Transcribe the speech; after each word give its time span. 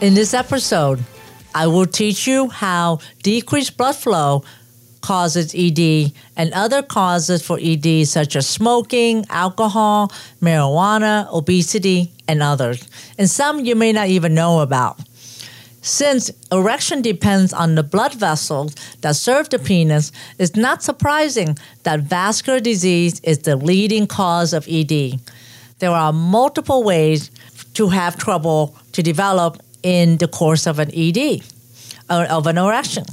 In 0.00 0.14
this 0.14 0.32
episode, 0.32 1.04
I 1.54 1.66
will 1.66 1.84
teach 1.84 2.26
you 2.26 2.48
how 2.48 3.00
decreased 3.22 3.76
blood 3.76 3.96
flow 3.96 4.44
causes 5.02 5.54
ED 5.54 6.12
and 6.38 6.54
other 6.54 6.82
causes 6.82 7.44
for 7.44 7.58
ED, 7.60 8.08
such 8.08 8.34
as 8.34 8.48
smoking, 8.48 9.26
alcohol, 9.28 10.10
marijuana, 10.40 11.30
obesity, 11.30 12.12
and 12.26 12.42
others. 12.42 12.88
And 13.18 13.28
some 13.28 13.66
you 13.66 13.76
may 13.76 13.92
not 13.92 14.08
even 14.08 14.32
know 14.32 14.60
about. 14.60 14.98
Since 15.82 16.30
erection 16.50 17.02
depends 17.02 17.52
on 17.52 17.74
the 17.74 17.82
blood 17.82 18.14
vessels 18.14 18.74
that 19.02 19.16
serve 19.16 19.50
the 19.50 19.58
penis, 19.58 20.12
it's 20.38 20.56
not 20.56 20.82
surprising 20.82 21.58
that 21.82 22.00
vascular 22.00 22.60
disease 22.60 23.20
is 23.20 23.40
the 23.40 23.56
leading 23.56 24.06
cause 24.06 24.54
of 24.54 24.66
ED. 24.66 25.20
There 25.78 25.90
are 25.90 26.12
multiple 26.14 26.84
ways 26.84 27.30
to 27.74 27.88
have 27.88 28.16
trouble 28.16 28.74
to 28.92 29.02
develop 29.02 29.60
in 29.82 30.18
the 30.18 30.28
course 30.28 30.66
of 30.66 30.78
an 30.78 30.90
ED 30.94 31.42
or 32.08 32.24
of 32.24 32.46
an 32.46 32.58
erection. 32.58 33.04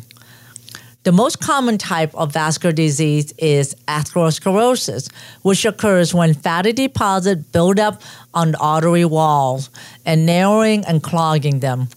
The 1.03 1.13
most 1.13 1.39
common 1.39 1.77
type 1.77 2.13
of 2.15 2.33
vascular 2.33 2.73
disease 2.73 3.33
is 3.37 3.73
atherosclerosis, 3.87 5.09
which 5.41 5.63
occurs 5.63 6.13
when 6.13 6.33
fatty 6.33 6.73
deposits 6.73 7.43
build 7.53 7.79
up 7.79 8.01
on 8.33 8.55
artery 8.55 9.05
walls 9.05 9.69
and 10.05 10.25
narrowing 10.25 10.83
and 10.83 11.01
clogging 11.01 11.61
them. 11.61 11.87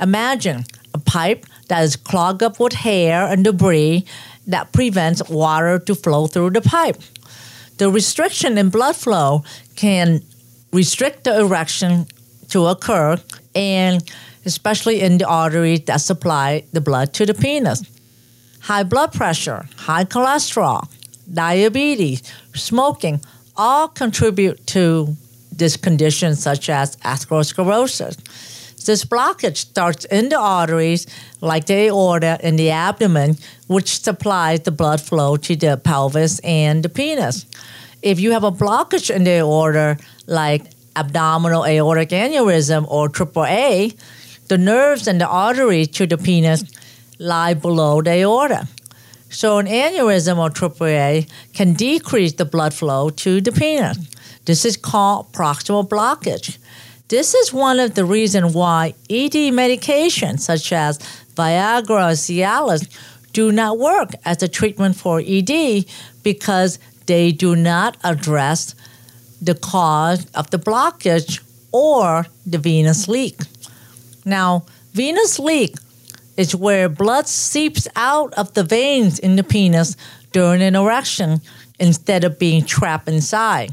Imagine 0.00 0.64
a 0.92 0.98
pipe 0.98 1.46
that 1.68 1.84
is 1.84 1.94
clogged 1.94 2.42
up 2.42 2.58
with 2.58 2.72
hair 2.72 3.28
and 3.28 3.44
debris 3.44 4.04
that 4.48 4.72
prevents 4.72 5.22
water 5.28 5.78
to 5.78 5.94
flow 5.94 6.26
through 6.26 6.50
the 6.50 6.60
pipe. 6.60 6.96
The 7.76 7.90
restriction 7.90 8.58
in 8.58 8.70
blood 8.70 8.96
flow 8.96 9.44
can 9.76 10.22
restrict 10.72 11.24
the 11.24 11.38
erection 11.38 12.08
to 12.48 12.66
occur 12.66 13.18
and 13.54 14.02
especially 14.44 15.00
in 15.00 15.18
the 15.18 15.26
arteries 15.26 15.82
that 15.86 16.00
supply 16.00 16.64
the 16.72 16.80
blood 16.80 17.12
to 17.14 17.26
the 17.26 17.34
penis. 17.34 17.82
High 18.60 18.82
blood 18.82 19.12
pressure, 19.12 19.68
high 19.76 20.04
cholesterol, 20.04 20.88
diabetes, 21.32 22.22
smoking 22.54 23.20
all 23.56 23.88
contribute 23.88 24.66
to 24.68 25.16
this 25.52 25.76
condition, 25.76 26.36
such 26.36 26.70
as 26.70 26.96
atherosclerosis. 26.98 28.16
This 28.84 29.04
blockage 29.04 29.56
starts 29.56 30.04
in 30.06 30.30
the 30.30 30.38
arteries, 30.38 31.06
like 31.40 31.66
the 31.66 31.88
aorta 31.88 32.38
in 32.42 32.56
the 32.56 32.70
abdomen, 32.70 33.36
which 33.66 34.00
supplies 34.00 34.60
the 34.60 34.70
blood 34.70 35.00
flow 35.00 35.36
to 35.36 35.56
the 35.56 35.76
pelvis 35.76 36.38
and 36.38 36.82
the 36.82 36.88
penis. 36.88 37.44
If 38.00 38.20
you 38.20 38.32
have 38.32 38.44
a 38.44 38.52
blockage 38.52 39.14
in 39.14 39.24
the 39.24 39.40
aorta, 39.40 39.98
like 40.26 40.62
abdominal 40.98 41.64
aortic 41.64 42.10
aneurysm 42.10 42.86
or 42.88 43.08
AAA, 43.08 43.96
the 44.48 44.58
nerves 44.58 45.06
and 45.06 45.20
the 45.20 45.26
arteries 45.26 45.88
to 45.88 46.06
the 46.06 46.18
penis 46.18 46.64
lie 47.18 47.54
below 47.54 48.02
the 48.02 48.10
aorta. 48.10 48.68
So 49.30 49.58
an 49.58 49.66
aneurysm 49.66 50.38
or 50.38 50.50
AAA 50.50 51.30
can 51.52 51.74
decrease 51.74 52.32
the 52.32 52.44
blood 52.44 52.72
flow 52.74 53.10
to 53.10 53.40
the 53.40 53.52
penis. 53.52 53.98
This 54.46 54.64
is 54.64 54.76
called 54.76 55.32
proximal 55.32 55.86
blockage. 55.86 56.58
This 57.08 57.34
is 57.34 57.52
one 57.52 57.78
of 57.80 57.94
the 57.94 58.04
reasons 58.04 58.54
why 58.54 58.94
ED 59.10 59.52
medications 59.52 60.40
such 60.40 60.72
as 60.72 60.98
Viagra 61.36 62.10
or 62.10 62.16
Cialis 62.16 62.88
do 63.32 63.52
not 63.52 63.78
work 63.78 64.10
as 64.24 64.42
a 64.42 64.48
treatment 64.48 64.96
for 64.96 65.22
ED 65.24 65.84
because 66.22 66.78
they 67.06 67.32
do 67.32 67.54
not 67.54 67.96
address 68.02 68.74
the 69.40 69.54
cause 69.54 70.26
of 70.34 70.50
the 70.50 70.58
blockage 70.58 71.40
or 71.72 72.26
the 72.46 72.58
venous 72.58 73.08
leak. 73.08 73.40
Now, 74.24 74.66
venous 74.92 75.38
leak 75.38 75.76
is 76.36 76.54
where 76.54 76.88
blood 76.88 77.26
seeps 77.26 77.88
out 77.96 78.32
of 78.34 78.54
the 78.54 78.64
veins 78.64 79.18
in 79.18 79.36
the 79.36 79.44
penis 79.44 79.96
during 80.32 80.62
an 80.62 80.76
erection 80.76 81.40
instead 81.78 82.24
of 82.24 82.38
being 82.38 82.64
trapped 82.64 83.08
inside. 83.08 83.72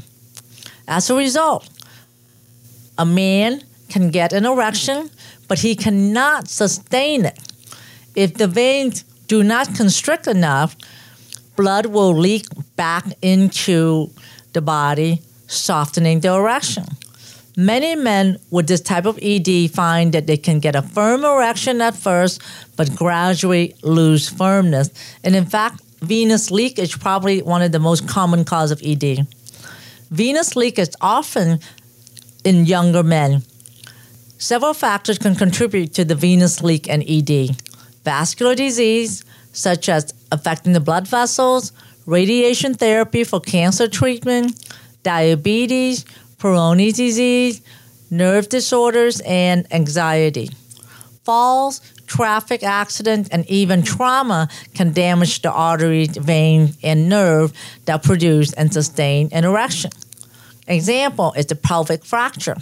As 0.88 1.10
a 1.10 1.14
result, 1.14 1.68
a 2.98 3.04
man 3.04 3.62
can 3.88 4.10
get 4.10 4.32
an 4.32 4.46
erection, 4.46 5.10
but 5.48 5.60
he 5.60 5.74
cannot 5.74 6.48
sustain 6.48 7.24
it. 7.24 7.38
If 8.14 8.34
the 8.34 8.48
veins 8.48 9.04
do 9.26 9.42
not 9.42 9.74
constrict 9.74 10.26
enough, 10.26 10.76
blood 11.56 11.86
will 11.86 12.14
leak 12.16 12.46
back 12.76 13.04
into 13.22 14.10
the 14.52 14.62
body, 14.62 15.22
softening 15.46 16.20
the 16.20 16.34
erection. 16.34 16.84
Many 17.56 17.96
men 17.96 18.38
with 18.50 18.66
this 18.66 18.82
type 18.82 19.06
of 19.06 19.18
ED 19.22 19.70
find 19.70 20.12
that 20.12 20.26
they 20.26 20.36
can 20.36 20.60
get 20.60 20.76
a 20.76 20.82
firm 20.82 21.24
erection 21.24 21.80
at 21.80 21.96
first, 21.96 22.42
but 22.76 22.94
gradually 22.94 23.74
lose 23.82 24.28
firmness. 24.28 24.90
And 25.24 25.34
in 25.34 25.46
fact, 25.46 25.80
venous 26.02 26.50
leak 26.50 26.78
is 26.78 26.94
probably 26.94 27.40
one 27.40 27.62
of 27.62 27.72
the 27.72 27.78
most 27.78 28.06
common 28.06 28.44
cause 28.44 28.70
of 28.70 28.82
ED. 28.84 29.26
Venous 30.10 30.54
leak 30.54 30.78
is 30.78 30.94
often 31.00 31.60
in 32.44 32.66
younger 32.66 33.02
men. 33.02 33.42
Several 34.38 34.74
factors 34.74 35.18
can 35.18 35.34
contribute 35.34 35.94
to 35.94 36.04
the 36.04 36.14
venous 36.14 36.62
leak 36.62 36.88
and 36.90 37.02
ED. 37.08 37.56
Vascular 38.04 38.54
disease, 38.54 39.24
such 39.52 39.88
as 39.88 40.12
affecting 40.30 40.74
the 40.74 40.80
blood 40.80 41.08
vessels, 41.08 41.72
radiation 42.04 42.74
therapy 42.74 43.24
for 43.24 43.40
cancer 43.40 43.88
treatment, 43.88 44.62
diabetes, 45.06 46.04
Peyronie's 46.38 46.96
disease, 46.96 47.62
nerve 48.10 48.48
disorders, 48.48 49.20
and 49.20 49.64
anxiety. 49.72 50.50
Falls, 51.22 51.80
traffic 52.08 52.64
accidents, 52.64 53.28
and 53.28 53.48
even 53.48 53.84
trauma 53.84 54.48
can 54.74 54.92
damage 54.92 55.42
the 55.42 55.52
artery, 55.52 56.06
vein, 56.06 56.74
and 56.82 57.08
nerve 57.08 57.52
that 57.84 58.02
produce 58.02 58.52
and 58.54 58.72
sustain 58.72 59.28
an 59.30 59.44
erection. 59.44 59.92
Example 60.66 61.32
is 61.36 61.46
the 61.46 61.54
pelvic 61.54 62.04
fracture. 62.04 62.56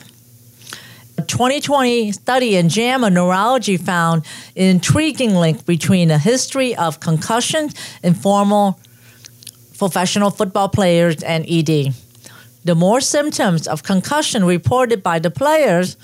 A 1.17 1.23
2020 1.23 2.13
study 2.13 2.57
in 2.57 2.69
JAMA 2.69 3.09
Neurology 3.09 3.79
found 3.79 4.27
an 4.55 4.65
intriguing 4.65 5.35
link 5.35 5.65
between 5.65 6.11
a 6.11 6.19
history 6.19 6.77
of 6.77 7.01
concussions 7.01 7.75
in 8.03 8.13
former 8.13 8.75
professional 9.79 10.31
football 10.31 10.69
players 10.69 11.23
and 11.23 11.47
ED. 11.49 11.95
The 12.65 12.75
more 12.75 13.01
symptoms 13.03 13.67
of 13.67 13.83
concussion 13.83 14.45
reported 14.45 15.03
by 15.03 15.19
the 15.19 15.31
players, 15.31 15.97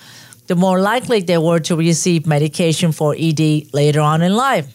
the 0.46 0.54
more 0.56 0.80
likely 0.80 1.20
they 1.20 1.38
were 1.38 1.60
to 1.60 1.76
receive 1.76 2.26
medication 2.26 2.92
for 2.92 3.16
ED 3.18 3.72
later 3.72 4.00
on 4.00 4.20
in 4.20 4.34
life. 4.34 4.66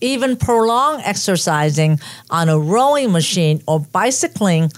Even 0.00 0.36
prolonged 0.36 1.02
exercising 1.04 2.00
on 2.30 2.48
a 2.48 2.58
rowing 2.58 3.12
machine 3.12 3.62
or 3.66 3.80
bicycling 3.80 4.72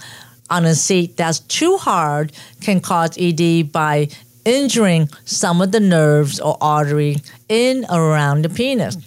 on 0.49 0.65
a 0.65 0.75
seat 0.75 1.17
that's 1.17 1.39
too 1.39 1.77
hard 1.77 2.31
can 2.61 2.81
cause 2.81 3.17
ED 3.17 3.71
by 3.71 4.09
injuring 4.45 5.09
some 5.25 5.61
of 5.61 5.71
the 5.71 5.79
nerves 5.79 6.39
or 6.39 6.57
artery 6.61 7.17
in 7.49 7.85
around 7.89 8.43
the 8.43 8.49
penis. 8.49 8.97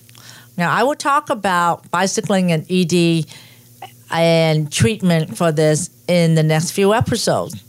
Now, 0.56 0.72
I 0.72 0.82
will 0.84 0.94
talk 0.94 1.31
about 1.31 1.90
bicycling 1.90 2.50
and 2.52 2.64
ED 2.70 3.26
and 4.14 4.70
treatment 4.70 5.37
for 5.37 5.50
this 5.50 5.90
in 6.06 6.37
the 6.37 6.43
next 6.43 6.70
few 6.70 6.94
episodes. 6.94 7.61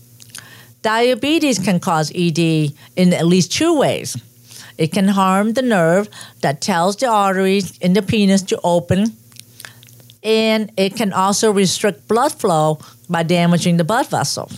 Diabetes 0.83 1.57
can 1.57 1.79
cause 1.79 2.11
ED 2.13 2.71
in 2.95 3.13
at 3.13 3.25
least 3.25 3.51
two 3.51 3.77
ways. 3.77 4.15
It 4.77 4.91
can 4.91 5.07
harm 5.07 5.53
the 5.53 5.63
nerve 5.63 6.07
that 6.41 6.61
tells 6.61 6.97
the 6.97 7.07
arteries 7.07 7.77
in 7.79 7.93
the 7.93 8.03
penis 8.03 8.43
to 8.43 8.59
open, 8.63 9.15
and 10.23 10.71
it 10.77 10.95
can 10.95 11.13
also 11.13 11.51
restrict 11.51 12.07
blood 12.07 12.33
flow 12.33 12.79
by 13.09 13.23
damaging 13.23 13.77
the 13.77 13.83
blood 13.83 14.07
vessel. 14.09 14.51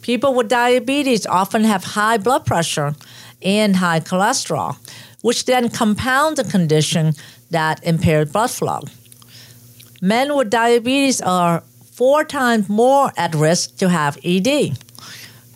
People 0.00 0.32
with 0.34 0.48
diabetes 0.48 1.26
often 1.26 1.64
have 1.64 1.84
high 1.84 2.16
blood 2.16 2.46
pressure 2.46 2.94
and 3.42 3.76
high 3.76 4.00
cholesterol, 4.00 4.76
which 5.20 5.44
then 5.44 5.68
compound 5.68 6.36
the 6.36 6.44
condition 6.44 7.12
that 7.50 7.82
impairs 7.84 8.30
blood 8.32 8.50
flow. 8.50 8.80
Men 10.06 10.36
with 10.36 10.50
diabetes 10.50 11.20
are 11.20 11.64
four 11.90 12.22
times 12.22 12.68
more 12.68 13.10
at 13.16 13.34
risk 13.34 13.78
to 13.78 13.88
have 13.88 14.16
ED. 14.22 14.78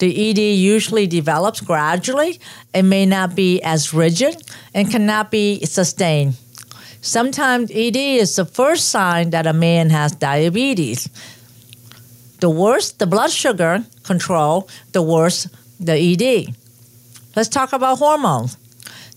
The 0.00 0.10
ED 0.10 0.40
usually 0.58 1.06
develops 1.06 1.60
gradually 1.60 2.40
It 2.74 2.82
may 2.82 3.06
not 3.06 3.36
be 3.36 3.62
as 3.62 3.94
rigid 3.94 4.42
and 4.74 4.90
cannot 4.90 5.30
be 5.30 5.64
sustained. 5.64 6.34
Sometimes 7.00 7.70
ED 7.70 7.94
is 7.94 8.34
the 8.34 8.44
first 8.44 8.88
sign 8.90 9.30
that 9.30 9.46
a 9.46 9.52
man 9.52 9.90
has 9.90 10.16
diabetes. 10.16 11.08
The 12.40 12.50
worse 12.50 12.90
the 12.90 13.06
blood 13.06 13.30
sugar 13.30 13.84
control, 14.02 14.68
the 14.90 15.02
worse 15.02 15.46
the 15.78 15.94
ED. 15.94 16.56
Let's 17.36 17.48
talk 17.48 17.72
about 17.72 17.98
hormones. 17.98 18.56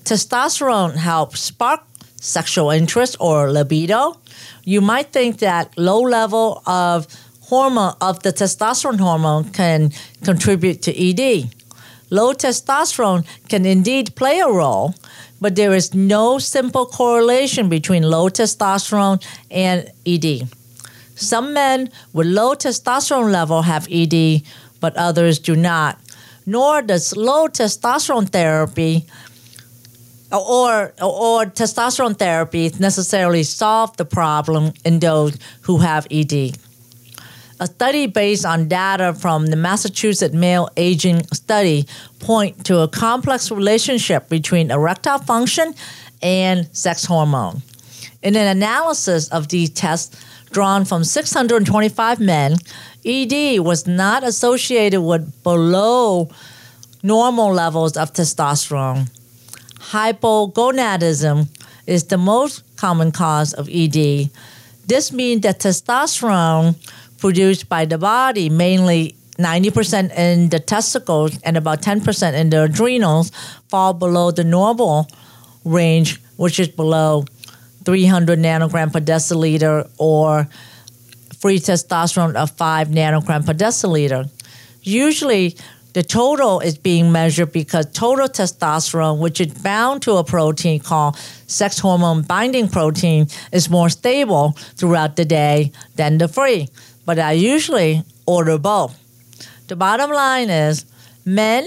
Testosterone 0.06 0.94
helps 0.94 1.40
spark 1.40 1.82
sexual 2.22 2.70
interest 2.70 3.18
or 3.20 3.52
libido. 3.52 4.22
You 4.63 4.81
might 4.81 5.12
think 5.12 5.40
that 5.40 5.78
low 5.78 6.01
level 6.01 6.62
of 6.66 7.07
hormone 7.42 7.94
of 8.01 8.24
the 8.24 8.31
testosterone 8.31 9.00
hormone 9.00 9.51
can 9.51 9.92
contribute 10.24 10.81
to 10.84 10.92
ED. 10.92 11.50
Low 12.10 12.34
testosterone 12.34 13.25
can 13.50 13.66
indeed 13.66 14.16
play 14.16 14.40
a 14.40 14.48
role, 14.48 14.95
but 15.42 15.56
there 15.56 15.74
is 15.74 15.94
no 15.94 16.40
simple 16.40 16.86
correlation 16.86 17.69
between 17.69 18.04
low 18.04 18.30
testosterone 18.30 19.24
and 19.51 19.92
ED. 20.06 20.48
Some 21.16 21.54
men 21.54 21.89
with 22.13 22.28
low 22.28 22.56
testosterone 22.56 23.31
level 23.31 23.63
have 23.63 23.88
ED, 23.92 24.42
but 24.80 24.96
others 24.96 25.39
do 25.39 25.56
not. 25.56 26.00
Nor 26.46 26.81
does 26.81 27.16
low 27.16 27.48
testosterone 27.48 28.30
therapy 28.30 29.06
or, 30.40 30.94
or 31.02 31.46
testosterone 31.46 32.18
therapy 32.18 32.72
necessarily 32.80 33.44
solve 33.44 33.96
the 33.98 34.06
problem 34.06 34.74
in 34.84 35.00
those 35.00 35.38
who 35.62 35.78
have 35.78 36.08
ED. 36.10 36.58
A 37.60 37.68
study 37.68 38.08
based 38.08 38.46
on 38.46 38.68
data 38.68 39.14
from 39.14 39.46
the 39.48 39.56
Massachusetts 39.56 40.34
Male 40.34 40.70
Aging 40.76 41.24
Study 41.28 41.86
point 42.20 42.66
to 42.66 42.80
a 42.80 42.88
complex 42.88 43.52
relationship 43.52 44.28
between 44.28 44.72
erectile 44.72 45.20
function 45.20 45.74
and 46.22 46.68
sex 46.76 47.06
hormone. 47.06 47.62
In 48.24 48.36
an 48.36 48.48
analysis 48.48 49.30
of 49.30 49.50
these 49.50 49.70
tests 49.70 50.18
drawn 50.52 50.84
from 50.84 51.04
625 51.04 52.20
men, 52.20 52.58
ED 53.06 53.60
was 53.60 53.86
not 53.86 54.24
associated 54.24 55.02
with 55.02 55.44
below 55.44 56.30
normal 57.04 57.54
levels 57.54 57.98
of 57.98 58.14
testosterone 58.14 59.10
hypogonadism 59.92 61.48
is 61.86 62.06
the 62.06 62.18
most 62.18 62.64
common 62.78 63.12
cause 63.12 63.54
of 63.54 63.70
ED. 63.70 64.30
This 64.86 65.12
means 65.12 65.42
that 65.42 65.60
testosterone 65.60 66.76
produced 67.18 67.70
by 67.70 67.86
the 67.86 67.98
body, 67.98 68.50
mainly 68.50 69.16
90% 69.38 70.16
in 70.18 70.50
the 70.50 70.60
testicles 70.60 71.40
and 71.44 71.58
about 71.58 71.82
10% 71.82 72.34
in 72.34 72.50
the 72.50 72.64
adrenals, 72.64 73.32
fall 73.70 73.94
below 73.94 74.32
the 74.32 74.44
normal 74.44 75.08
range, 75.66 76.22
which 76.38 76.60
is 76.60 76.68
below 76.68 77.26
300 77.86 78.40
nanogram 78.40 78.92
per 78.92 79.00
deciliter 79.00 79.90
or 79.98 80.48
free 81.40 81.60
testosterone 81.60 82.36
of 82.36 82.52
5 82.52 82.90
nanogram 82.90 83.46
per 83.46 83.54
deciliter. 83.54 84.30
Usually, 84.82 85.56
the 85.94 86.04
total 86.04 86.60
is 86.60 86.78
being 86.78 87.12
measured 87.12 87.51
because 87.51 87.86
total 87.92 88.28
testosterone, 88.28 89.19
which 89.19 89.40
is 89.40 89.54
bound 89.54 90.01
to 90.04 90.13
a 90.13 90.24
protein 90.24 90.80
called 90.80 91.16
sex 91.48 91.80
hormone 91.80 92.24
binding 92.24 92.68
protein, 92.68 93.28
is 93.51 93.69
more 93.69 93.90
stable 93.90 94.51
throughout 94.75 95.16
the 95.16 95.25
day 95.25 95.72
than 95.95 96.18
the 96.18 96.28
free. 96.28 96.68
But 97.06 97.19
I 97.19 97.34
usually 97.34 98.04
order 98.25 98.57
both. 98.57 98.98
The 99.68 99.75
bottom 99.75 100.12
line 100.12 100.50
is 100.50 100.86
men 101.25 101.66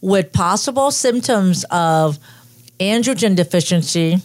with 0.00 0.32
possible 0.32 0.90
symptoms 0.90 1.64
of 1.70 2.18
androgen 2.80 3.36
deficiency 3.36 4.18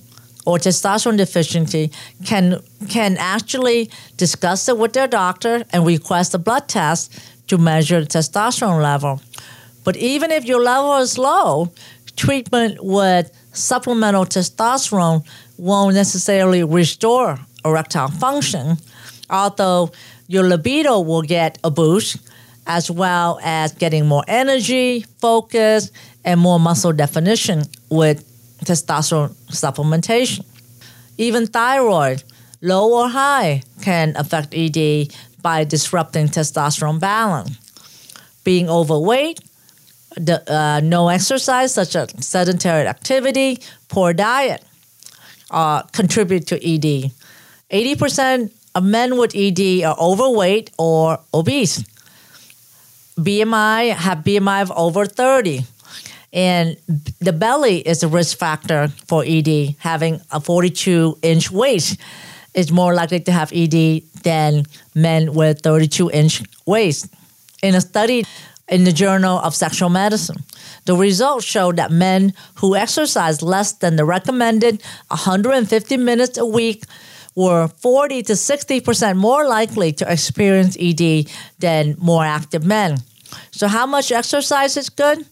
or 0.45 0.57
testosterone 0.57 1.17
deficiency 1.17 1.91
can 2.25 2.61
can 2.89 3.17
actually 3.17 3.89
discuss 4.15 4.69
it 4.69 4.77
with 4.77 4.93
their 4.93 5.07
doctor 5.07 5.65
and 5.71 5.85
request 5.85 6.33
a 6.33 6.37
blood 6.37 6.67
test 6.67 7.19
to 7.47 7.57
measure 7.57 8.01
testosterone 8.01 8.81
level. 8.81 9.21
But 9.83 9.95
even 9.97 10.31
if 10.31 10.45
your 10.45 10.61
level 10.61 10.97
is 10.97 11.17
low, 11.17 11.71
treatment 12.15 12.83
with 12.83 13.31
supplemental 13.53 14.25
testosterone 14.25 15.25
won't 15.57 15.95
necessarily 15.95 16.63
restore 16.63 17.39
erectile 17.63 18.09
function, 18.09 18.77
although 19.29 19.91
your 20.27 20.43
libido 20.43 20.99
will 20.99 21.21
get 21.21 21.57
a 21.63 21.71
boost 21.71 22.17
as 22.65 22.91
well 22.91 23.39
as 23.41 23.71
getting 23.73 24.05
more 24.05 24.23
energy, 24.27 25.05
focus, 25.19 25.91
and 26.25 26.39
more 26.39 26.59
muscle 26.59 26.91
definition 26.91 27.63
with 27.89 28.25
testosterone 28.65 29.33
supplementation. 29.49 30.45
Even 31.17 31.47
thyroid, 31.47 32.23
low 32.61 32.93
or 32.93 33.09
high, 33.09 33.63
can 33.81 34.15
affect 34.17 34.53
ED 34.53 35.11
by 35.47 35.63
disrupting 35.63 36.27
testosterone 36.27 36.99
balance. 36.99 37.51
Being 38.43 38.67
overweight, 38.69 39.39
the, 40.17 40.37
uh, 40.51 40.81
no 40.81 41.07
exercise, 41.07 41.73
such 41.73 41.95
as 41.95 42.09
sedentary 42.19 42.85
activity, 42.85 43.61
poor 43.87 44.11
diet, 44.11 44.61
uh, 45.49 45.83
contribute 45.99 46.47
to 46.47 46.55
ED. 46.55 47.13
80% 47.71 48.51
of 48.75 48.83
men 48.83 49.17
with 49.17 49.31
ED 49.33 49.85
are 49.85 49.95
overweight 49.97 50.71
or 50.77 51.17
obese. 51.33 51.81
BMI 53.17 53.93
have 53.95 54.17
BMI 54.25 54.63
of 54.63 54.71
over 54.75 55.05
30. 55.05 55.61
And 56.33 56.75
the 57.19 57.31
belly 57.31 57.77
is 57.87 58.03
a 58.03 58.09
risk 58.09 58.37
factor 58.37 58.89
for 59.07 59.23
ED. 59.25 59.77
Having 59.79 60.19
a 60.29 60.41
42 60.41 61.19
inch 61.21 61.49
waist 61.49 61.97
is 62.57 62.71
more 62.71 62.93
likely 62.93 63.19
to 63.21 63.31
have 63.31 63.53
ED 63.53 64.01
than 64.23 64.65
men 64.95 65.33
with 65.33 65.61
32 65.61 66.09
inch 66.11 66.43
waist. 66.65 67.07
In 67.61 67.75
a 67.75 67.81
study 67.81 68.25
in 68.67 68.83
the 68.83 68.91
Journal 68.91 69.37
of 69.39 69.55
Sexual 69.55 69.89
Medicine, 69.89 70.43
the 70.85 70.95
results 70.95 71.45
showed 71.45 71.77
that 71.77 71.91
men 71.91 72.33
who 72.55 72.75
exercise 72.75 73.41
less 73.41 73.73
than 73.73 73.95
the 73.95 74.03
recommended 74.03 74.81
150 75.07 75.97
minutes 75.97 76.37
a 76.37 76.45
week 76.45 76.83
were 77.35 77.67
40 77.67 78.23
to 78.23 78.33
60% 78.33 79.15
more 79.15 79.47
likely 79.47 79.93
to 79.93 80.11
experience 80.11 80.75
ED 80.79 81.29
than 81.59 81.95
more 81.99 82.25
active 82.25 82.65
men. 82.65 82.97
So, 83.51 83.67
how 83.67 83.85
much 83.85 84.11
exercise 84.11 84.75
is 84.77 84.89
good? 84.89 85.25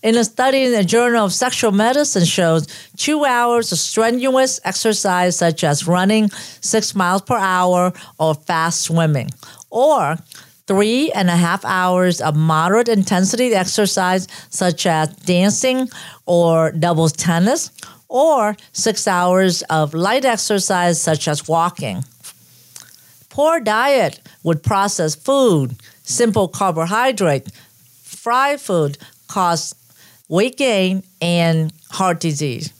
In 0.00 0.16
a 0.16 0.22
study 0.22 0.62
in 0.62 0.70
the 0.70 0.84
Journal 0.84 1.24
of 1.24 1.32
Sexual 1.32 1.72
Medicine 1.72 2.24
shows 2.24 2.68
two 2.96 3.24
hours 3.24 3.72
of 3.72 3.80
strenuous 3.80 4.60
exercise 4.62 5.36
such 5.36 5.64
as 5.64 5.88
running 5.88 6.30
six 6.60 6.94
miles 6.94 7.22
per 7.22 7.36
hour 7.36 7.92
or 8.16 8.34
fast 8.36 8.82
swimming, 8.82 9.28
or 9.70 10.16
three 10.68 11.10
and 11.10 11.28
a 11.28 11.36
half 11.36 11.64
hours 11.64 12.20
of 12.20 12.36
moderate 12.36 12.88
intensity 12.88 13.52
exercise 13.54 14.28
such 14.50 14.86
as 14.86 15.08
dancing 15.26 15.88
or 16.26 16.70
doubles 16.70 17.12
tennis, 17.12 17.72
or 18.08 18.56
six 18.72 19.08
hours 19.08 19.62
of 19.62 19.94
light 19.94 20.24
exercise 20.24 21.02
such 21.02 21.26
as 21.26 21.48
walking. 21.48 22.04
Poor 23.30 23.58
diet 23.58 24.20
with 24.44 24.62
processed 24.62 25.24
food, 25.24 25.74
simple 26.04 26.46
carbohydrate, 26.46 27.50
fried 28.04 28.60
food 28.60 28.96
cause 29.26 29.74
weight 30.28 30.56
gain, 30.56 31.02
and 31.20 31.72
heart 31.90 32.20
disease. 32.20 32.72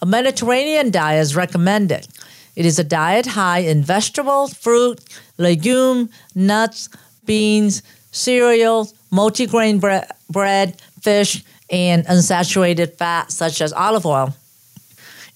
A 0.00 0.06
Mediterranean 0.06 0.90
diet 0.90 1.22
is 1.22 1.36
recommended. 1.36 2.06
It 2.54 2.64
is 2.64 2.78
a 2.78 2.84
diet 2.84 3.26
high 3.26 3.60
in 3.60 3.82
vegetables, 3.82 4.54
fruit, 4.54 5.00
legume, 5.36 6.08
nuts, 6.34 6.88
beans, 7.24 7.82
cereals, 8.12 8.94
multigrain 9.12 9.80
bre- 9.80 10.10
bread, 10.30 10.80
fish, 11.02 11.44
and 11.70 12.06
unsaturated 12.06 12.96
fat 12.96 13.30
such 13.30 13.60
as 13.60 13.72
olive 13.72 14.06
oil. 14.06 14.34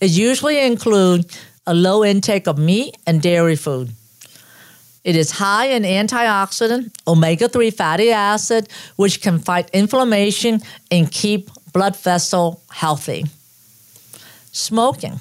It 0.01 0.11
usually 0.11 0.65
includes 0.65 1.39
a 1.67 1.75
low 1.75 2.05
intake 2.05 2.47
of 2.47 2.59
meat 2.59 2.97
and 3.07 3.21
dairy 3.21 3.57
food. 3.57 3.91
It 5.03 5.17
is 5.17 5.31
high 5.31 5.67
in 5.67 5.83
antioxidant, 5.85 6.93
omega 7.07 7.49
3 7.49 7.71
fatty 7.71 8.11
acid, 8.11 8.69
which 8.97 9.23
can 9.23 9.39
fight 9.39 9.71
inflammation 9.73 10.61
and 10.91 11.11
keep 11.11 11.51
blood 11.73 11.97
vessel 11.97 12.63
healthy. 12.71 13.25
Smoking. 14.53 15.21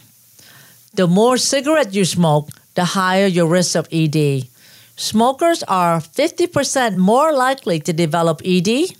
The 0.94 1.08
more 1.08 1.38
cigarette 1.38 1.94
you 1.94 2.04
smoke, 2.04 2.50
the 2.76 2.84
higher 2.84 3.28
your 3.28 3.48
risk 3.48 3.76
of 3.76 3.88
ED. 3.92 4.48
Smokers 4.98 5.64
are 5.64 6.02
50% 6.02 6.98
more 6.98 7.32
likely 7.32 7.80
to 7.80 7.94
develop 7.94 8.42
ED. 8.44 8.96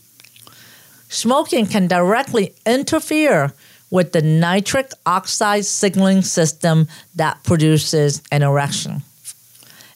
Smoking 1.10 1.66
can 1.66 1.88
directly 1.88 2.54
interfere 2.66 3.52
with 3.90 4.14
the 4.14 4.22
nitric 4.22 4.92
oxide 5.06 5.66
signaling 5.66 6.22
system 6.22 6.88
that 7.16 7.44
produces 7.44 8.22
an 8.32 8.44
erection. 8.44 9.02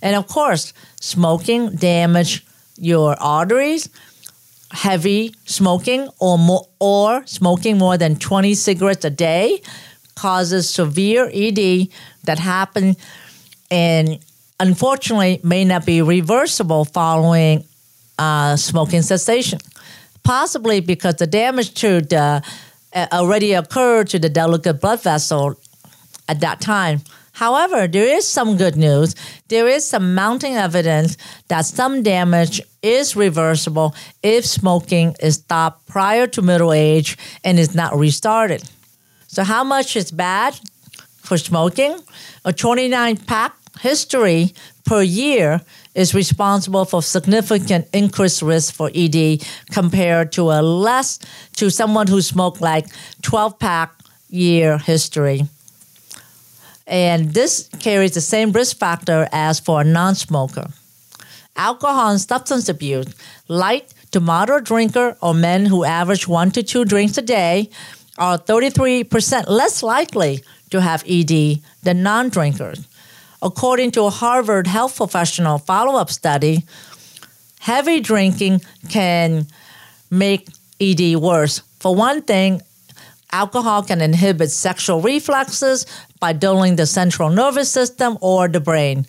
And 0.03 0.17
of 0.17 0.27
course, 0.27 0.73
smoking 0.99 1.75
damage 1.75 2.45
your 2.77 3.15
arteries, 3.21 3.89
heavy 4.71 5.33
smoking 5.45 6.09
or 6.19 6.37
more, 6.37 6.67
or 6.79 7.25
smoking 7.25 7.77
more 7.77 7.97
than 7.97 8.17
20 8.17 8.53
cigarettes 8.53 9.05
a 9.05 9.09
day 9.09 9.61
causes 10.15 10.69
severe 10.69 11.31
ED 11.33 11.87
that 12.25 12.37
happen 12.37 12.95
and 13.71 14.19
unfortunately 14.59 15.39
may 15.43 15.63
not 15.65 15.85
be 15.85 16.01
reversible 16.01 16.85
following 16.85 17.63
uh, 18.19 18.55
smoking 18.57 19.01
cessation. 19.01 19.59
Possibly 20.23 20.81
because 20.81 21.15
the 21.15 21.27
damage 21.27 21.73
to 21.75 22.01
the 22.01 22.43
uh, 22.93 23.07
already 23.11 23.53
occurred 23.53 24.09
to 24.09 24.19
the 24.19 24.29
delicate 24.29 24.79
blood 24.81 25.01
vessel 25.01 25.55
at 26.27 26.41
that 26.41 26.61
time. 26.61 27.01
However, 27.33 27.87
there 27.87 28.15
is 28.17 28.27
some 28.27 28.57
good 28.57 28.75
news. 28.75 29.15
There 29.47 29.67
is 29.67 29.85
some 29.85 30.13
mounting 30.13 30.55
evidence 30.55 31.17
that 31.47 31.65
some 31.65 32.03
damage 32.03 32.61
is 32.81 33.15
reversible 33.15 33.95
if 34.21 34.45
smoking 34.45 35.15
is 35.19 35.35
stopped 35.35 35.87
prior 35.87 36.27
to 36.27 36.41
middle 36.41 36.71
age 36.71 37.17
and 37.43 37.59
is 37.59 37.73
not 37.73 37.97
restarted. 37.97 38.63
So, 39.27 39.43
how 39.43 39.63
much 39.63 39.95
is 39.95 40.11
bad 40.11 40.59
for 41.21 41.37
smoking? 41.37 41.99
A 42.45 42.53
29 42.53 43.17
pack 43.17 43.55
history 43.79 44.53
per 44.85 45.01
year 45.01 45.61
is 45.95 46.13
responsible 46.13 46.85
for 46.85 47.01
significant 47.01 47.87
increased 47.93 48.43
risk 48.43 48.75
for 48.75 48.91
ED 48.93 49.43
compared 49.71 50.31
to 50.33 50.51
a 50.51 50.61
less 50.61 51.19
to 51.55 51.71
someone 51.71 52.07
who 52.07 52.21
smoked 52.21 52.61
like 52.61 52.85
12 53.23 53.57
pack 53.57 53.91
year 54.29 54.77
history. 54.77 55.47
And 56.85 57.33
this 57.33 57.69
carries 57.79 58.13
the 58.13 58.21
same 58.21 58.51
risk 58.51 58.77
factor 58.77 59.27
as 59.31 59.59
for 59.59 59.81
a 59.81 59.83
non 59.83 60.15
smoker. 60.15 60.67
Alcohol 61.55 62.11
and 62.11 62.21
substance 62.21 62.67
abuse, 62.67 63.07
light 63.47 63.93
to 64.11 64.19
moderate 64.19 64.65
drinker 64.65 65.17
or 65.21 65.33
men 65.33 65.65
who 65.65 65.83
average 65.83 66.27
one 66.27 66.51
to 66.51 66.63
two 66.63 66.85
drinks 66.85 67.17
a 67.17 67.21
day 67.21 67.69
are 68.17 68.37
33% 68.37 69.47
less 69.47 69.83
likely 69.83 70.43
to 70.69 70.81
have 70.81 71.03
ED 71.07 71.61
than 71.83 72.03
non 72.03 72.29
drinkers. 72.29 72.87
According 73.41 73.91
to 73.91 74.03
a 74.03 74.09
Harvard 74.09 74.67
health 74.67 74.95
professional 74.95 75.57
follow 75.57 75.99
up 75.99 76.09
study, 76.09 76.63
heavy 77.59 77.99
drinking 77.99 78.61
can 78.89 79.47
make 80.09 80.47
ED 80.79 81.17
worse. 81.17 81.61
For 81.79 81.93
one 81.93 82.21
thing, 82.21 82.61
alcohol 83.33 83.83
can 83.83 83.99
inhibit 83.99 84.51
sexual 84.51 85.01
reflexes 85.01 85.85
by 86.19 86.31
dulling 86.31 86.77
the 86.77 86.85
central 86.85 87.29
nervous 87.29 87.69
system 87.69 88.17
or 88.21 88.47
the 88.47 88.59
brain. 88.61 89.05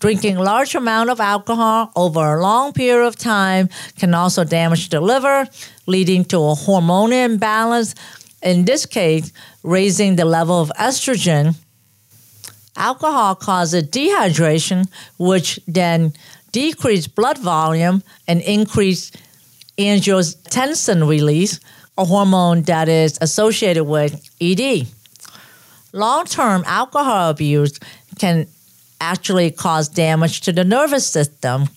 Drinking 0.00 0.36
large 0.36 0.74
amount 0.74 1.08
of 1.08 1.20
alcohol 1.20 1.90
over 1.96 2.34
a 2.34 2.42
long 2.42 2.72
period 2.72 3.06
of 3.06 3.16
time 3.16 3.70
can 3.96 4.12
also 4.12 4.44
damage 4.44 4.90
the 4.90 5.00
liver, 5.00 5.48
leading 5.86 6.24
to 6.26 6.36
a 6.36 6.54
hormonal 6.54 7.24
imbalance 7.24 7.94
in 8.42 8.66
this 8.66 8.84
case, 8.84 9.32
raising 9.62 10.16
the 10.16 10.24
level 10.26 10.60
of 10.60 10.70
estrogen. 10.78 11.54
Alcohol 12.76 13.34
causes 13.36 13.84
dehydration, 13.84 14.86
which 15.16 15.58
then 15.66 16.12
decrease 16.52 17.06
blood 17.06 17.38
volume 17.38 18.02
and 18.28 18.42
increase 18.42 19.10
angiotensin 19.78 21.08
release, 21.08 21.60
a 21.96 22.04
hormone 22.04 22.62
that 22.62 22.88
is 22.88 23.18
associated 23.20 23.84
with 23.84 24.28
ED. 24.40 24.86
Long 25.92 26.24
term 26.24 26.64
alcohol 26.66 27.30
abuse 27.30 27.78
can 28.18 28.46
actually 29.00 29.50
cause 29.50 29.88
damage 29.88 30.40
to 30.42 30.52
the 30.52 30.64
nervous 30.64 31.06
system, 31.06 31.68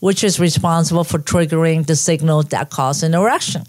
which 0.00 0.24
is 0.24 0.40
responsible 0.40 1.04
for 1.04 1.18
triggering 1.18 1.86
the 1.86 1.96
signals 1.96 2.46
that 2.46 2.70
cause 2.70 3.02
an 3.02 3.14
erection. 3.14 3.64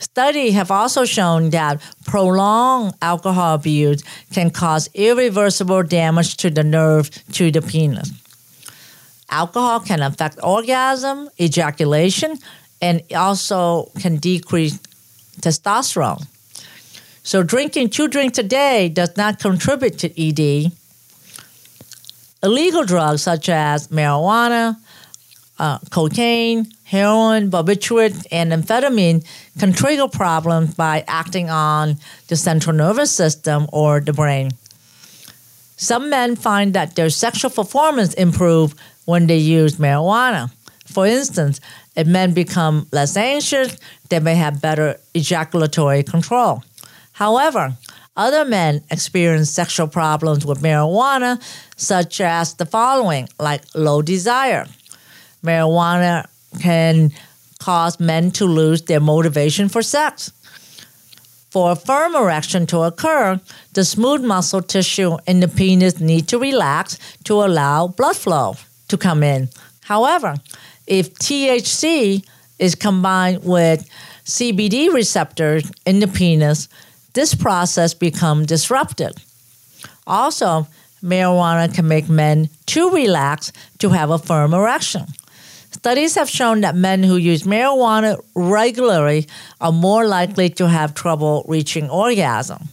Studies 0.00 0.54
have 0.54 0.70
also 0.70 1.04
shown 1.04 1.50
that 1.50 1.80
prolonged 2.06 2.94
alcohol 3.02 3.54
abuse 3.54 4.02
can 4.32 4.50
cause 4.50 4.88
irreversible 4.94 5.82
damage 5.82 6.36
to 6.38 6.50
the 6.50 6.64
nerve 6.64 7.10
to 7.32 7.50
the 7.50 7.60
penis. 7.60 8.10
Alcohol 9.30 9.80
can 9.80 10.00
affect 10.02 10.38
orgasm, 10.42 11.28
ejaculation, 11.38 12.38
and 12.80 13.02
also 13.14 13.90
can 14.00 14.16
decrease 14.16 14.78
testosterone. 15.40 16.26
So, 17.22 17.42
drinking 17.42 17.90
two 17.90 18.08
drinks 18.08 18.38
a 18.38 18.42
day 18.42 18.88
does 18.88 19.16
not 19.16 19.38
contribute 19.38 19.98
to 19.98 20.08
ED. 20.20 20.72
Illegal 22.42 22.84
drugs 22.84 23.22
such 23.22 23.48
as 23.48 23.88
marijuana, 23.88 24.76
uh, 25.58 25.78
cocaine, 25.90 26.66
heroin, 26.84 27.50
barbiturate, 27.50 28.26
and 28.32 28.50
amphetamine 28.50 29.24
can 29.58 29.72
trigger 29.72 30.08
problems 30.08 30.74
by 30.74 31.04
acting 31.06 31.50
on 31.50 31.96
the 32.28 32.36
central 32.36 32.74
nervous 32.74 33.12
system 33.12 33.66
or 33.72 34.00
the 34.00 34.12
brain. 34.12 34.50
Some 35.76 36.10
men 36.10 36.36
find 36.36 36.74
that 36.74 36.96
their 36.96 37.10
sexual 37.10 37.50
performance 37.50 38.14
improves 38.14 38.74
when 39.04 39.26
they 39.26 39.38
use 39.38 39.76
marijuana. 39.76 40.50
For 40.90 41.06
instance, 41.06 41.60
if 41.96 42.06
men 42.06 42.34
become 42.34 42.86
less 42.92 43.16
anxious, 43.16 43.78
they 44.08 44.20
may 44.20 44.34
have 44.34 44.60
better 44.60 44.98
ejaculatory 45.14 46.02
control. 46.02 46.62
However, 47.12 47.76
other 48.16 48.44
men 48.44 48.82
experience 48.90 49.50
sexual 49.50 49.86
problems 49.86 50.44
with 50.44 50.60
marijuana, 50.62 51.40
such 51.76 52.20
as 52.20 52.54
the 52.54 52.66
following, 52.66 53.28
like 53.38 53.62
low 53.74 54.02
desire, 54.02 54.66
marijuana 55.44 56.26
can 56.60 57.12
cause 57.60 58.00
men 58.00 58.30
to 58.32 58.44
lose 58.44 58.82
their 58.82 59.00
motivation 59.00 59.68
for 59.68 59.82
sex. 59.82 60.32
For 61.50 61.72
a 61.72 61.76
firm 61.76 62.14
erection 62.14 62.66
to 62.66 62.80
occur, 62.80 63.40
the 63.74 63.84
smooth 63.84 64.22
muscle 64.24 64.62
tissue 64.62 65.16
in 65.26 65.40
the 65.40 65.48
penis 65.48 66.00
need 66.00 66.28
to 66.28 66.38
relax 66.38 66.98
to 67.24 67.42
allow 67.42 67.88
blood 67.88 68.16
flow 68.16 68.56
to 68.88 68.96
come 68.96 69.22
in. 69.22 69.48
However, 69.90 70.36
if 70.86 71.14
THC 71.14 72.24
is 72.60 72.76
combined 72.76 73.42
with 73.42 73.90
CBD 74.24 74.94
receptors 74.94 75.68
in 75.84 75.98
the 75.98 76.06
penis, 76.06 76.68
this 77.14 77.34
process 77.34 77.92
becomes 77.92 78.46
disrupted. 78.46 79.20
Also, 80.06 80.68
marijuana 81.02 81.74
can 81.74 81.88
make 81.88 82.08
men 82.08 82.50
too 82.66 82.90
relaxed 82.90 83.50
to 83.78 83.88
have 83.88 84.10
a 84.10 84.18
firm 84.18 84.54
erection. 84.54 85.06
Studies 85.72 86.14
have 86.14 86.30
shown 86.30 86.60
that 86.60 86.76
men 86.76 87.02
who 87.02 87.16
use 87.16 87.42
marijuana 87.42 88.16
regularly 88.36 89.26
are 89.60 89.72
more 89.72 90.06
likely 90.06 90.50
to 90.50 90.68
have 90.68 90.94
trouble 90.94 91.44
reaching 91.48 91.90
orgasm. 91.90 92.68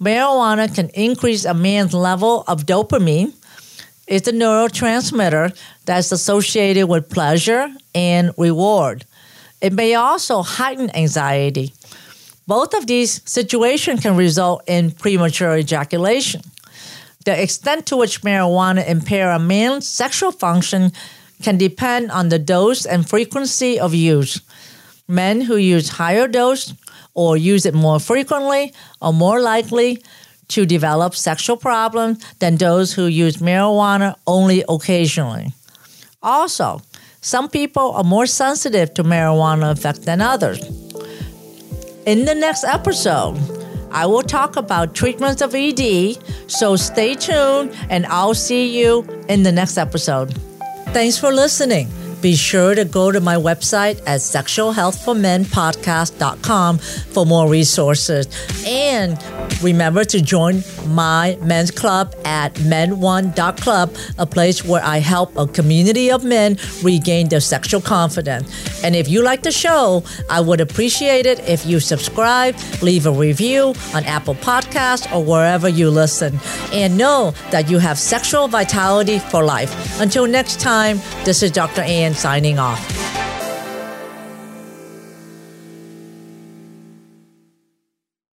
Marijuana 0.00 0.74
can 0.74 0.88
increase 0.94 1.44
a 1.44 1.52
man's 1.52 1.92
level 1.92 2.44
of 2.48 2.64
dopamine. 2.64 3.34
It's 4.12 4.28
a 4.28 4.32
neurotransmitter 4.32 5.58
that's 5.86 6.12
associated 6.12 6.86
with 6.86 7.08
pleasure 7.08 7.74
and 7.94 8.30
reward. 8.36 9.06
It 9.62 9.72
may 9.72 9.94
also 9.94 10.42
heighten 10.42 10.94
anxiety. 10.94 11.72
Both 12.46 12.74
of 12.74 12.86
these 12.86 13.22
situations 13.24 14.02
can 14.02 14.14
result 14.14 14.64
in 14.66 14.90
premature 14.90 15.56
ejaculation. 15.56 16.42
The 17.24 17.42
extent 17.42 17.86
to 17.86 17.96
which 17.96 18.20
marijuana 18.20 18.86
impair 18.86 19.30
a 19.30 19.38
man's 19.38 19.88
sexual 19.88 20.30
function 20.30 20.92
can 21.40 21.56
depend 21.56 22.10
on 22.10 22.28
the 22.28 22.38
dose 22.38 22.84
and 22.84 23.08
frequency 23.08 23.80
of 23.80 23.94
use. 23.94 24.42
Men 25.08 25.40
who 25.40 25.56
use 25.56 25.88
higher 25.88 26.28
dose 26.28 26.74
or 27.14 27.38
use 27.38 27.64
it 27.64 27.72
more 27.72 27.98
frequently 27.98 28.74
are 29.00 29.14
more 29.14 29.40
likely 29.40 30.02
to 30.52 30.66
develop 30.66 31.14
sexual 31.14 31.56
problems 31.56 32.24
than 32.38 32.56
those 32.56 32.92
who 32.94 33.06
use 33.06 33.36
marijuana 33.38 34.16
only 34.26 34.64
occasionally. 34.68 35.52
Also, 36.22 36.80
some 37.20 37.48
people 37.48 37.92
are 37.92 38.04
more 38.04 38.26
sensitive 38.26 38.94
to 38.94 39.04
marijuana 39.04 39.72
effect 39.72 40.02
than 40.02 40.20
others. 40.20 40.60
In 42.06 42.24
the 42.24 42.34
next 42.34 42.64
episode, 42.64 43.38
I 43.92 44.06
will 44.06 44.22
talk 44.22 44.56
about 44.56 44.94
treatments 44.94 45.42
of 45.42 45.54
ED, 45.54 46.18
so 46.48 46.76
stay 46.76 47.14
tuned 47.14 47.76
and 47.90 48.06
I'll 48.06 48.34
see 48.34 48.78
you 48.78 49.06
in 49.28 49.42
the 49.42 49.52
next 49.52 49.78
episode. 49.78 50.34
Thanks 50.92 51.18
for 51.18 51.30
listening. 51.32 51.88
Be 52.22 52.34
sure 52.36 52.74
to 52.76 52.84
go 52.84 53.10
to 53.10 53.20
my 53.20 53.34
website 53.34 53.98
at 54.06 54.20
sexualhealthformenpodcast.com 54.20 56.78
for 56.78 57.26
more 57.26 57.48
resources. 57.48 58.28
And 58.64 59.18
remember 59.60 60.04
to 60.04 60.20
join 60.20 60.62
my 60.86 61.36
men's 61.42 61.72
club 61.72 62.14
at 62.24 62.54
men1.club, 62.54 63.96
a 64.18 64.26
place 64.26 64.64
where 64.64 64.84
I 64.84 64.98
help 64.98 65.36
a 65.36 65.48
community 65.48 66.12
of 66.12 66.22
men 66.22 66.58
regain 66.84 67.28
their 67.28 67.40
sexual 67.40 67.80
confidence. 67.80 68.84
And 68.84 68.94
if 68.94 69.08
you 69.08 69.24
like 69.24 69.42
the 69.42 69.50
show, 69.50 70.04
I 70.30 70.40
would 70.40 70.60
appreciate 70.60 71.26
it 71.26 71.40
if 71.48 71.66
you 71.66 71.80
subscribe, 71.80 72.54
leave 72.82 73.06
a 73.06 73.10
review 73.10 73.74
on 73.94 74.04
Apple 74.04 74.36
Podcasts 74.36 75.12
or 75.12 75.24
wherever 75.24 75.68
you 75.68 75.90
listen. 75.90 76.38
And 76.72 76.96
know 76.96 77.32
that 77.50 77.68
you 77.68 77.78
have 77.78 77.98
sexual 77.98 78.46
vitality 78.46 79.18
for 79.18 79.42
life. 79.42 79.74
Until 80.00 80.28
next 80.28 80.60
time, 80.60 81.00
this 81.24 81.42
is 81.42 81.50
Dr. 81.50 81.82
Ann 81.82 82.11
signing 82.14 82.58
off. 82.58 83.11